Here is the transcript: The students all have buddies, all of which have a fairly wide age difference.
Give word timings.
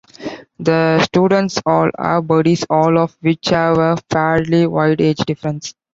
The 0.57 0.99
students 1.05 1.61
all 1.63 1.91
have 1.95 2.25
buddies, 2.25 2.65
all 2.71 2.97
of 2.97 3.15
which 3.21 3.49
have 3.49 3.77
a 3.77 3.97
fairly 4.09 4.65
wide 4.65 4.99
age 4.99 5.17
difference. 5.19 5.75